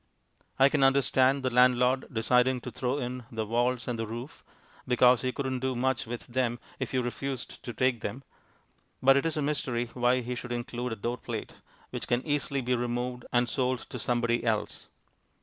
I 0.57 0.67
can 0.67 0.83
understand 0.83 1.43
the 1.43 1.53
landlord 1.53 2.11
deciding 2.11 2.61
to 2.61 2.71
throw 2.71 2.97
in 2.97 3.23
the 3.31 3.45
walls 3.45 3.87
and 3.87 3.99
the 3.99 4.07
roof, 4.07 4.43
because 4.87 5.21
he 5.21 5.31
couldn't 5.31 5.59
do 5.59 5.75
much 5.75 6.07
with 6.07 6.25
them 6.25 6.57
if 6.79 6.91
you 6.91 7.03
refused 7.03 7.61
to 7.63 7.71
take 7.71 8.01
them, 8.01 8.23
but 9.03 9.15
it 9.15 9.27
is 9.27 9.37
a 9.37 9.43
mystery 9.43 9.91
why 9.93 10.21
he 10.21 10.33
should 10.33 10.53
include 10.53 10.93
a 10.93 10.95
door 10.95 11.17
plate, 11.17 11.53
which 11.91 12.07
can 12.07 12.25
easily 12.25 12.61
be 12.61 12.73
removed 12.73 13.25
and 13.31 13.47
sold 13.47 13.77
to 13.91 13.99
somebody 13.99 14.43
else. 14.43 14.87